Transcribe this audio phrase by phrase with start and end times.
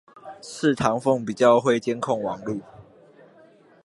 [0.41, 2.59] 是唐鳳比較會監控網路